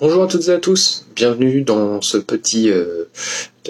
[0.00, 3.04] Bonjour à toutes et à tous, bienvenue dans ce petit, euh,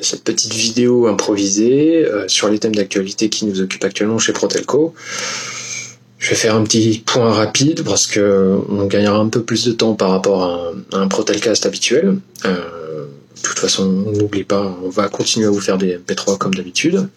[0.01, 4.95] cette petite vidéo improvisée euh, sur les thèmes d'actualité qui nous occupent actuellement chez Protelco.
[6.19, 9.73] Je vais faire un petit point rapide parce que on gagnera un peu plus de
[9.73, 12.17] temps par rapport à un, Protelcast habituel.
[12.47, 13.05] Euh,
[13.37, 17.09] de toute façon, n'oublie pas, on va continuer à vous faire des MP3 comme d'habitude.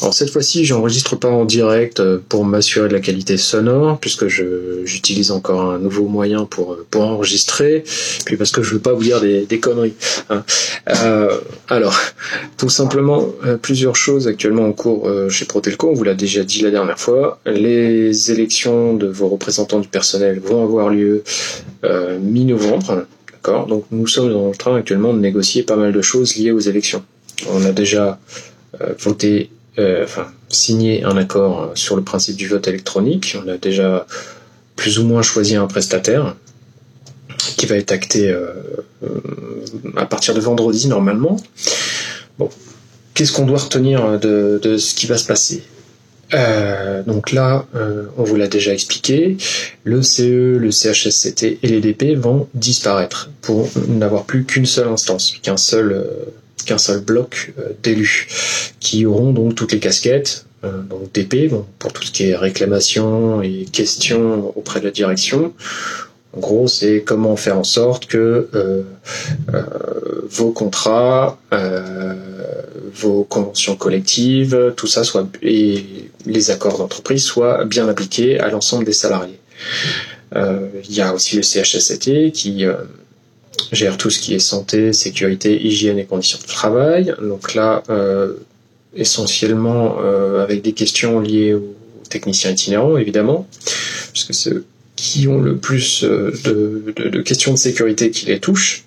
[0.00, 4.26] Alors cette fois-ci, j'enregistre pas en direct euh, pour m'assurer de la qualité sonore, puisque
[4.28, 7.84] j'utilise encore un nouveau moyen pour, pour enregistrer,
[8.24, 9.94] puis parce que je veux pas vous dire des, des conneries.
[10.30, 10.44] hein.
[10.88, 11.98] Euh, alors,
[12.56, 16.44] tout simplement, euh, plusieurs choses actuellement en cours euh, chez Protelco, on vous l'a déjà
[16.44, 17.40] dit la dernière fois.
[17.46, 21.22] Les élections de vos représentants du personnel vont avoir lieu
[21.84, 23.06] euh, mi-novembre.
[23.44, 27.04] Donc nous sommes en train actuellement de négocier pas mal de choses liées aux élections.
[27.50, 28.18] On a déjà
[28.80, 33.36] euh, voté, euh, enfin signé un accord euh, sur le principe du vote électronique.
[33.44, 34.06] On a déjà
[34.76, 36.36] plus ou moins choisi un prestataire
[37.56, 38.34] qui va être acté
[39.96, 41.36] à partir de vendredi normalement.
[42.38, 42.48] Bon,
[43.12, 45.62] qu'est-ce qu'on doit retenir de, de ce qui va se passer?
[46.34, 49.36] Euh, donc là, euh, on vous l'a déjà expliqué,
[49.84, 55.36] le CE, le CHSCT et les DP vont disparaître pour n'avoir plus qu'une seule instance,
[55.42, 56.04] qu'un seul, euh,
[56.66, 58.26] qu'un seul bloc euh, d'élus,
[58.80, 62.36] qui auront donc toutes les casquettes, euh, donc DP, bon, pour tout ce qui est
[62.36, 65.52] réclamation et questions auprès de la direction.
[66.36, 68.48] En gros, c'est comment faire en sorte que
[70.30, 71.38] vos contrats,
[72.94, 75.84] vos conventions collectives, tout ça soit et
[76.26, 79.38] les accords d'entreprise soient bien appliqués à l'ensemble des salariés.
[80.36, 82.74] Euh, Il y a aussi le CHSCT qui euh,
[83.72, 87.14] gère tout ce qui est santé, sécurité, hygiène et conditions de travail.
[87.20, 88.34] Donc là, euh,
[88.94, 89.98] essentiellement
[90.38, 91.74] avec des questions liées aux
[92.08, 93.48] techniciens itinérants, évidemment,
[94.12, 98.84] puisque c'est eux qui ont le plus de questions de sécurité qui les touchent.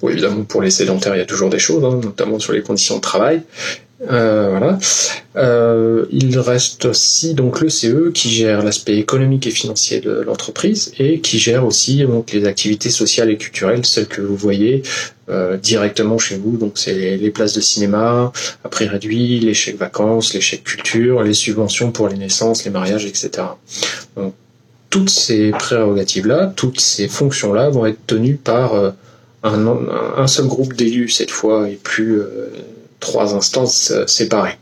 [0.00, 2.62] Bon, évidemment, pour les sédentaires, il y a toujours des choses, hein, notamment sur les
[2.62, 3.42] conditions de travail.
[4.10, 4.78] Euh, voilà.
[5.36, 10.92] Euh, il reste aussi donc le CE qui gère l'aspect économique et financier de l'entreprise
[10.98, 14.82] et qui gère aussi donc les activités sociales et culturelles, celles que vous voyez
[15.30, 16.58] euh, directement chez vous.
[16.58, 18.32] Donc c'est les, les places de cinéma
[18.64, 22.70] à prix réduit, les chèques vacances, les chèques culture, les subventions pour les naissances, les
[22.70, 23.30] mariages, etc.
[24.14, 24.34] Donc
[24.90, 28.90] toutes ces prérogatives-là, toutes ces fonctions-là vont être tenues par euh,
[29.42, 29.66] un,
[30.16, 32.48] un seul groupe d'élus cette fois et plus euh,
[33.00, 34.58] trois instances euh, séparées.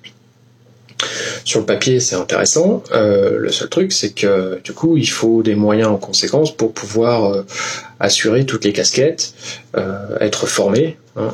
[1.44, 2.82] Sur le papier, c'est intéressant.
[2.92, 6.72] Euh, le seul truc, c'est que du coup, il faut des moyens en conséquence pour
[6.72, 7.46] pouvoir euh,
[8.00, 9.34] assurer toutes les casquettes,
[9.76, 10.96] euh, être formé.
[11.16, 11.30] hein,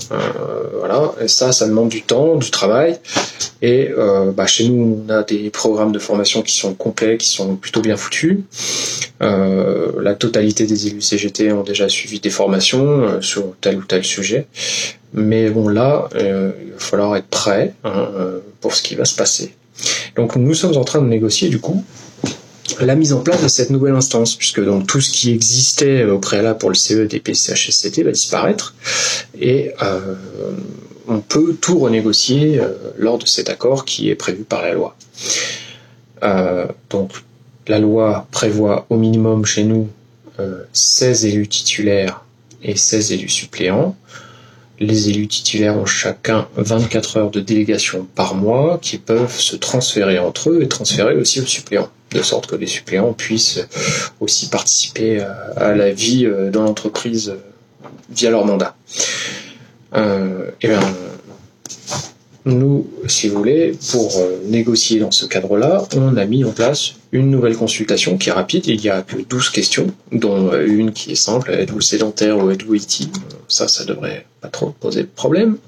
[0.79, 1.13] voilà.
[1.21, 2.99] Et ça, ça demande du temps, du travail.
[3.63, 3.91] Et
[4.37, 7.83] bah, chez nous, on a des programmes de formation qui sont complets, qui sont plutôt
[7.83, 8.39] bien foutus.
[9.21, 14.47] La totalité des élus CGT ont déjà suivi des formations sur tel ou tel sujet.
[15.13, 18.09] Mais bon, là, il va falloir être prêt hein,
[18.61, 19.55] pour ce qui va se passer.
[20.17, 21.85] Donc nous sommes en train de négocier du coup
[22.81, 26.19] la mise en place de cette nouvelle instance, puisque donc tout ce qui existait au
[26.19, 28.75] préalable pour le CE, DP, CHSCT va disparaître,
[29.39, 30.15] et euh,
[31.09, 34.97] on peut tout renégocier euh, lors de cet accord qui est prévu par la loi.
[36.23, 37.13] Euh, donc
[37.67, 39.89] la loi prévoit au minimum chez nous
[40.39, 42.25] euh, 16 élus titulaires
[42.63, 43.97] et 16 élus suppléants.
[44.81, 50.19] Les élus titulaires ont chacun 24 heures de délégation par mois qui peuvent se transférer
[50.19, 53.61] entre eux et transférer aussi aux suppléants, de sorte que les suppléants puissent
[54.21, 58.75] aussi participer à, à la vie euh, dans l'entreprise euh, via leur mandat.
[59.95, 60.81] Euh, bien,
[62.45, 66.95] nous, si vous voulez, pour euh, négocier dans ce cadre-là, on a mis en place
[67.13, 68.67] une nouvelle consultation qui est rapide.
[68.67, 72.51] Il n'y a que 12 questions, dont euh, une qui est simple, êtes-vous sédentaire ou
[72.51, 73.11] êtes-vous IT
[73.49, 75.59] Ça, ça devrait pas trop poser de problème.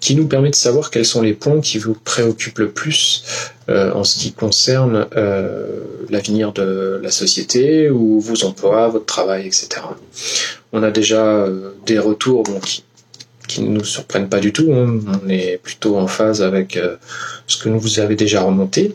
[0.00, 3.24] Qui nous permet de savoir quels sont les points qui vous préoccupent le plus
[3.68, 9.46] euh, en ce qui concerne euh, l'avenir de la société ou vos emplois, votre travail,
[9.46, 9.82] etc.
[10.72, 12.60] On a déjà euh, des retours bon,
[13.48, 14.72] qui ne nous surprennent pas du tout.
[14.72, 15.00] hein.
[15.24, 16.96] On est plutôt en phase avec euh,
[17.48, 18.94] ce que nous vous avez déjà remonté.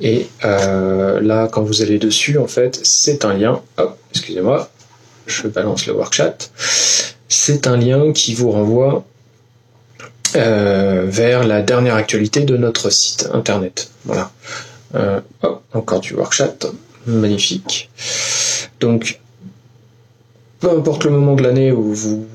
[0.01, 3.62] Et là, quand vous allez dessus, en fait, c'est un lien.
[3.77, 4.69] Hop, excusez-moi,
[5.25, 6.36] je balance le workchat.
[7.30, 9.06] C'est un lien qui vous renvoie
[10.33, 13.89] vers la dernière actualité de notre site internet.
[14.05, 14.31] Voilà.
[15.73, 16.55] encore du workchat.
[17.07, 17.89] Magnifique.
[18.79, 19.19] Donc,
[20.59, 22.25] peu importe le moment de l'année où vous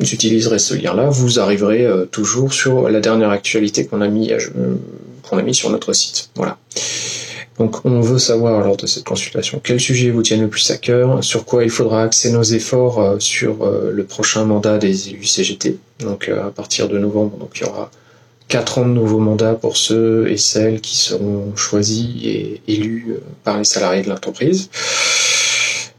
[0.00, 5.52] utiliserez ce lien-là, vous arriverez euh, toujours sur la dernière actualité qu'on a mis euh,
[5.52, 6.30] sur notre site.
[6.34, 6.58] Voilà.
[7.58, 10.76] Donc on veut savoir lors de cette consultation quel sujet vous tiennent le plus à
[10.76, 15.24] cœur, sur quoi il faudra axer nos efforts euh, sur le prochain mandat des élus
[15.24, 15.76] CGT.
[16.04, 17.90] Donc à partir de novembre, donc il y aura
[18.48, 23.58] quatre ans de nouveaux mandats pour ceux et celles qui seront choisis et élus par
[23.58, 24.70] les salariés de l'entreprise.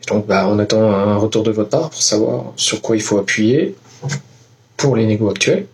[0.07, 3.17] Donc bah, on attend un retour de votre part pour savoir sur quoi il faut
[3.17, 3.75] appuyer
[4.77, 5.65] pour les négos actuels,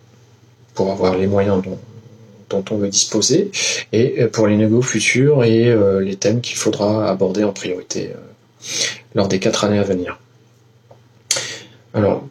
[0.74, 1.62] pour avoir les moyens
[2.48, 3.50] dont, on veut disposer,
[3.92, 8.18] et pour les négos futurs et euh, les thèmes qu'il faudra aborder en priorité euh,
[9.14, 10.18] lors des quatre années à venir.
[11.94, 12.24] Alors,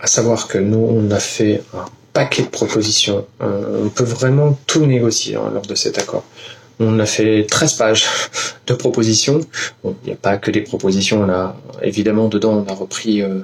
[0.00, 3.26] à savoir que nous, on a fait un paquet de propositions.
[3.40, 6.24] Euh, on peut vraiment tout négocier hein, lors de cet accord.
[6.78, 8.04] On a fait 13 pages
[8.66, 9.40] de propositions.
[9.84, 11.22] il n'y a pas que des propositions.
[11.22, 13.40] On a évidemment dedans, on a repris euh,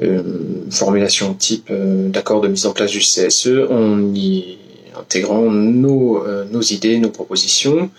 [0.00, 4.58] une formulation type euh, d'accord de mise en place du CSE, en y
[4.98, 7.90] intégrant nos, euh, nos idées, nos propositions.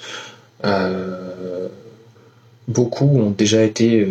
[2.67, 4.07] beaucoup ont déjà été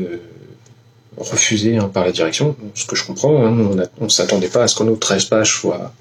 [1.17, 3.45] refusés hein, par la direction, ce que je comprends.
[3.45, 3.89] Hein.
[4.01, 5.93] on ne s'attendait pas à ce que nos 13 pages soient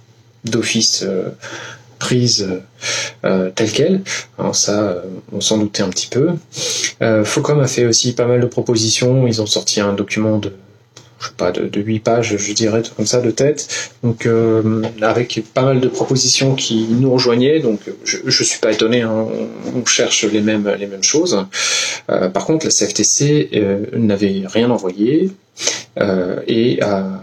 [0.45, 1.05] d'office
[3.23, 4.01] euh, telle qu'elle.
[4.37, 6.31] Alors ça, euh, on s'en doutait un petit peu.
[7.01, 9.27] Euh, Focom a fait aussi pas mal de propositions.
[9.27, 10.53] Ils ont sorti un document de
[11.21, 13.91] je sais pas, de, de 8 pages, je dirais, comme ça, de tête.
[14.03, 17.59] Donc, euh, avec pas mal de propositions qui nous rejoignaient.
[17.59, 19.27] Donc, je, je suis pas étonné, hein,
[19.75, 21.45] on, cherche les mêmes, les mêmes choses.
[22.09, 25.31] Euh, par contre, la CFTC euh, n'avait rien envoyé
[26.47, 27.21] et a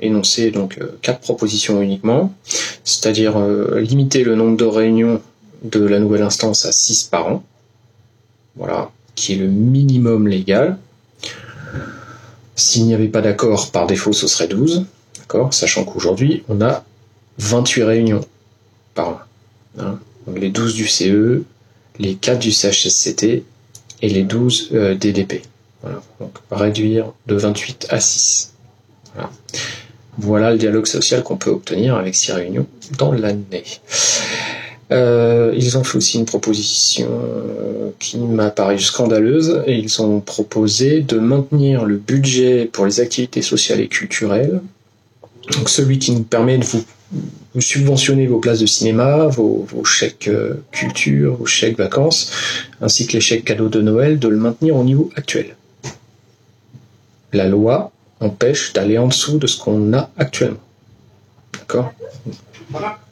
[0.00, 2.32] énoncé donc quatre propositions uniquement
[2.82, 3.38] c'est-à-dire
[3.76, 5.20] limiter le nombre de réunions
[5.64, 7.42] de la nouvelle instance à 6 par an,
[8.56, 10.78] voilà, qui est le minimum légal.
[12.56, 14.86] S'il n'y avait pas d'accord, par défaut, ce serait 12,
[15.18, 16.84] d'accord, sachant qu'aujourd'hui, on a
[17.38, 18.24] 28 réunions
[18.94, 19.18] par an.
[19.78, 19.98] Hein.
[20.36, 21.42] les 12 du CE,
[21.98, 23.42] les 4 du CHSCT
[24.02, 25.42] et les 12 euh, DDP.
[26.20, 28.54] Donc réduire de 28 à 6.
[29.14, 29.30] Voilà.
[30.16, 32.66] Voilà le dialogue social qu'on peut obtenir avec six réunions
[32.98, 33.64] dans l'année.
[34.92, 37.08] Euh, ils ont fait aussi une proposition
[37.98, 43.42] qui m'a paru scandaleuse et ils ont proposé de maintenir le budget pour les activités
[43.42, 44.60] sociales et culturelles,
[45.52, 46.84] donc celui qui nous permet de vous,
[47.60, 52.32] subventionner vos places de cinéma, vos, vos chèques euh, culture, vos chèques vacances,
[52.80, 55.54] ainsi que les chèques cadeaux de Noël, de le maintenir au niveau actuel.
[57.32, 60.58] La loi empêche d'aller en dessous de ce qu'on a actuellement.
[61.68, 61.92] D'accord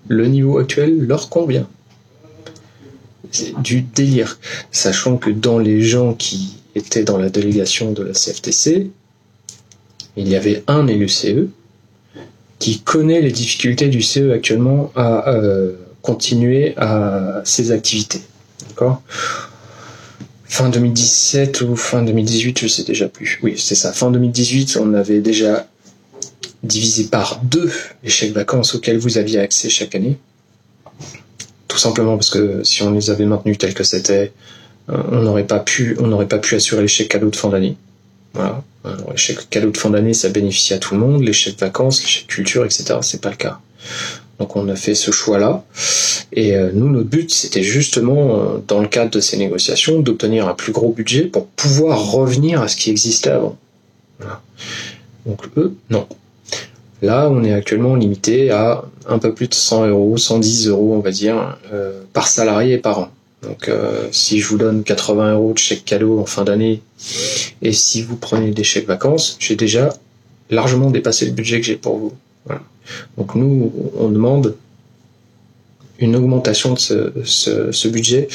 [0.08, 1.68] Le niveau actuel leur convient.
[3.30, 4.38] C'est du délire.
[4.70, 8.90] Sachant que dans les gens qui étaient dans la délégation de la CFTC,
[10.16, 11.48] il y avait un élu CE
[12.58, 15.72] qui connaît les difficultés du CE actuellement à euh,
[16.02, 18.20] continuer à ses activités.
[18.68, 19.02] D'accord
[20.52, 23.40] fin 2017 ou fin 2018, je sais déjà plus.
[23.42, 23.90] Oui, c'est ça.
[23.90, 25.66] Fin 2018, on avait déjà
[26.62, 27.70] divisé par deux
[28.02, 30.18] les chèques vacances auxquels vous aviez accès chaque année.
[31.68, 34.32] Tout simplement parce que si on les avait maintenus tels que c'était,
[34.90, 35.96] euh, on n'aurait pas pu,
[36.52, 37.76] assurer les chèques cadeaux de fin d'année.
[38.34, 38.62] Voilà.
[38.84, 41.22] les chèques cadeaux de fin d'année, ça bénéficie à tout le monde.
[41.22, 42.96] Les chèques vacances, les chèques culture, etc.
[43.02, 43.58] C'est pas le cas.
[44.38, 45.64] Donc on a fait ce choix-là.
[46.32, 50.48] Et euh, nous, notre but, c'était justement, euh, dans le cadre de ces négociations, d'obtenir
[50.48, 53.56] un plus gros budget pour pouvoir revenir à ce qui existait avant.
[55.26, 56.06] Donc eux, non.
[57.02, 61.00] Là, on est actuellement limité à un peu plus de 100 euros, 110 euros, on
[61.00, 63.08] va dire, euh, par salarié et par an.
[63.42, 63.68] Donc
[64.12, 66.80] si je vous donne 80 euros de chèque cadeau en fin d'année,
[67.60, 69.92] et si vous prenez des chèques vacances, j'ai déjà
[70.48, 72.12] largement dépassé le budget que j'ai pour vous.
[73.16, 74.54] Donc nous, on demande
[75.98, 76.78] une augmentation de
[77.24, 78.28] ce, budget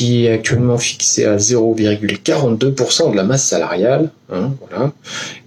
[0.00, 4.10] qui est actuellement fixé à 0,42% de la masse salariale.
[4.32, 4.94] Hein, voilà.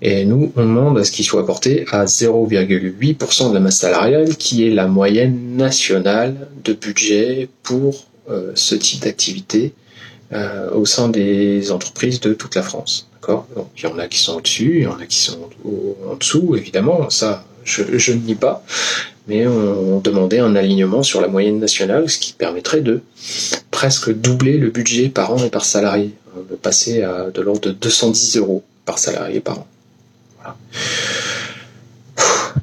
[0.03, 4.37] Et nous, on demande à ce qu'il soit porté à 0,8% de la masse salariale,
[4.37, 9.73] qui est la moyenne nationale de budget pour euh, ce type d'activité
[10.33, 13.09] euh, au sein des entreprises de toute la France.
[13.27, 15.49] Donc il y en a qui sont au-dessus, il y en a qui sont
[16.07, 17.09] en dessous, évidemment.
[17.09, 18.63] Ça, je, ne nie pas,
[19.27, 23.01] mais on, demandait un alignement sur la moyenne nationale, ce qui permettrait de
[23.73, 27.61] presque doubler le budget par an et par salarié, hein, de passer à de l'ordre
[27.61, 29.67] de 210 euros par salarié par an.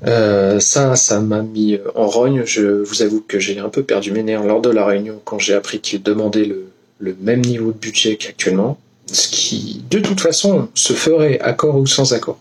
[0.07, 2.45] Euh, ça, ça m'a mis en rogne.
[2.47, 5.39] Je vous avoue que j'ai un peu perdu mes nerfs lors de la réunion quand
[5.39, 8.79] j'ai appris qu'ils demandaient le, le même niveau de budget qu'actuellement,
[9.13, 12.39] ce qui, de toute façon, se ferait accord ou sans accord.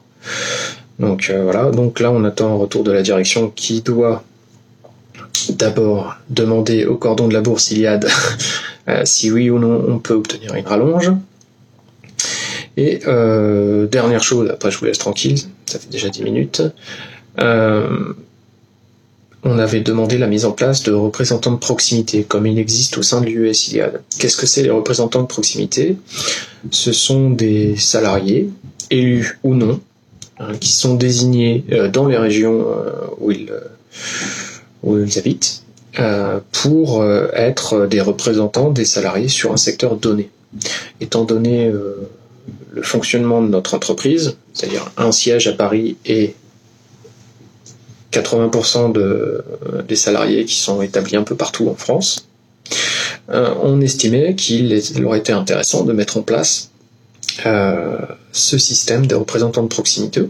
[1.00, 4.24] Donc euh, voilà, donc là on attend un retour de la direction qui doit
[5.52, 8.10] d'abord demander au cordon de la bourse Iliade
[8.90, 11.12] euh, si oui ou non on peut obtenir une rallonge.
[12.78, 16.62] Et euh, dernière chose, après je vous laisse tranquille, ça fait déjà 10 minutes,
[19.44, 23.04] on avait demandé la mise en place de représentants de proximité, comme il existe au
[23.04, 24.02] sein de l'US Iliade.
[24.20, 25.98] Qu'est-ce que c'est les représentants de proximité?
[26.72, 28.50] Ce sont des salariés,
[28.90, 29.80] élus ou non,
[30.40, 33.62] hein, qui sont désignés euh, dans les régions euh, où, ils, euh,
[34.84, 35.64] où ils habitent
[36.52, 40.30] pour être des représentants des salariés sur un secteur donné.
[41.02, 46.36] Étant donné le fonctionnement de notre entreprise, c'est-à-dire un siège à Paris et
[48.12, 49.44] 80% de,
[49.88, 52.30] des salariés qui sont établis un peu partout en France,
[53.30, 56.79] euh, on estimait qu'il aurait été intéressant de mettre en place euh,
[57.44, 60.22] ce système des représentants de proximité,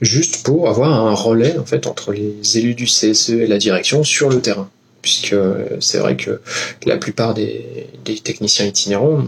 [0.00, 4.04] juste pour avoir un relais en fait entre les élus du CSE et la direction
[4.04, 4.68] sur le terrain,
[5.00, 5.36] puisque
[5.80, 6.40] c'est vrai que
[6.86, 9.24] la plupart des, des techniciens itinérants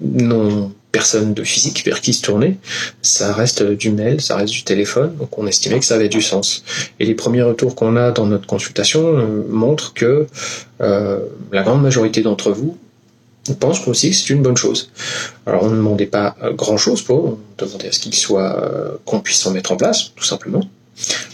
[0.00, 2.56] n'ont personne de physique vers qui se tourner,
[3.02, 6.22] ça reste du mail, ça reste du téléphone, donc on estimait que ça avait du
[6.22, 6.64] sens.
[6.98, 10.26] Et les premiers retours qu'on a dans notre consultation euh, montrent que
[10.80, 11.18] euh,
[11.52, 12.78] la grande majorité d'entre vous
[13.54, 14.90] pensent aussi que c'est une bonne chose.
[15.46, 18.98] Alors on ne demandait pas euh, grand chose pour, on demandait à ce qu'il soit
[19.04, 20.62] qu'on puisse en mettre en place, tout simplement.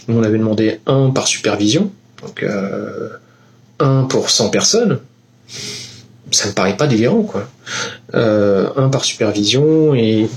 [0.07, 1.91] On avait demandé un par supervision,
[2.21, 2.45] donc
[3.79, 4.99] un pour 100 personnes
[6.33, 7.47] ça me paraît pas délirant quoi.
[8.15, 10.27] Euh, un par supervision et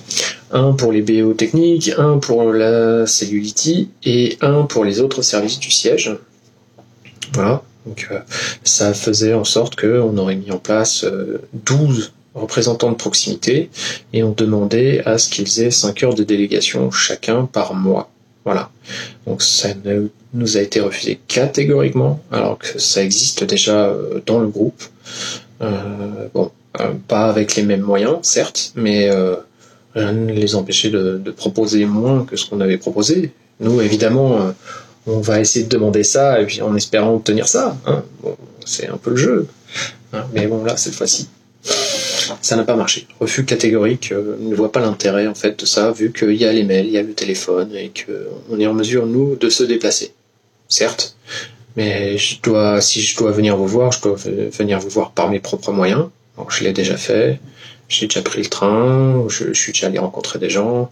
[0.53, 5.59] un pour les BO techniques, un pour la Cellulity et un pour les autres services
[5.59, 6.17] du siège.
[7.33, 7.63] Voilà.
[7.87, 8.19] Donc euh,
[8.65, 11.05] ça faisait en sorte qu'on aurait mis en place
[11.55, 13.71] 12 euh, représentants de proximité
[14.13, 18.11] et on demandait à ce qu'ils aient 5 heures de délégation chacun par mois.
[18.45, 18.71] Voilà.
[19.27, 19.69] Donc ça
[20.35, 23.93] nous a été refusé catégoriquement alors que ça existe déjà
[24.27, 24.83] dans le groupe.
[25.63, 26.51] Euh, bon,
[26.81, 29.37] euh, pas avec les mêmes moyens, certes, mais euh,
[29.95, 33.33] rien ne les empêchait de, proposer moins que ce qu'on avait proposé.
[33.61, 34.53] Nous, évidemment,
[35.07, 37.77] on va essayer de demander ça, et puis en espérant obtenir ça.
[37.87, 38.03] Hein.
[38.65, 39.47] c'est un peu le jeu.
[40.13, 40.25] Hein.
[40.33, 41.29] mais bon, là, cette fois-ci,
[42.43, 43.07] ça n'a pas marché.
[43.21, 46.65] Refus catégorique, ne voit pas l'intérêt en fait de ça, vu qu'il y a les
[46.65, 50.13] mails, il y a le téléphone, et qu'on est en mesure, nous, de se déplacer.
[50.69, 51.17] Certes,
[51.77, 55.31] mais je dois, si je dois venir vous voir, je dois venir vous voir par
[55.31, 56.09] mes propres moyens.
[56.49, 57.39] je l'ai déjà fait.
[57.89, 60.91] J'ai déjà pris le train, je, suis déjà allé rencontrer des gens,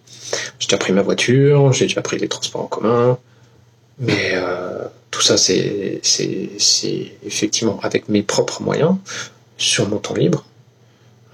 [0.60, 3.18] j'ai déjà pris ma voiture, j'ai déjà pris les transports en commun.
[3.98, 6.00] Mais euh, tout ça, c'est,
[7.24, 8.96] effectivement avec mes propres moyens,
[9.56, 10.44] sur mon temps libre.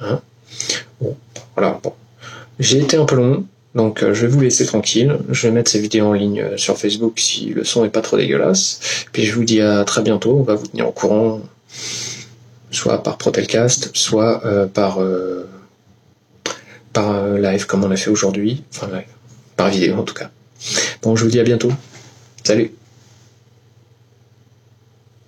[0.00, 0.20] Hein
[1.00, 1.16] bon,
[1.56, 1.92] voilà, bon.
[2.58, 5.70] J'ai été un peu long, donc euh, je vais vous laisser tranquille, je vais mettre
[5.70, 9.06] ces vidéos en ligne euh, sur Facebook si le son est pas trop dégueulasse.
[9.12, 11.40] Puis je vous dis à très bientôt, on va vous tenir au courant,
[12.70, 14.98] soit par Protelcast, soit euh, par,
[16.92, 19.06] par live comme on a fait aujourd'hui, enfin live,
[19.56, 20.30] par vidéo en tout cas.
[21.02, 21.72] Bon, je vous dis à bientôt.
[22.44, 22.79] Salut